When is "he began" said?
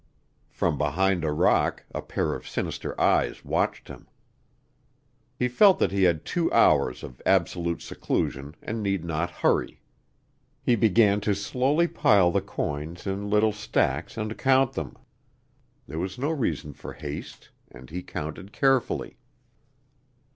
10.63-11.21